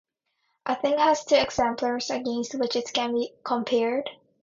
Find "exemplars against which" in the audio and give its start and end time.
1.35-2.75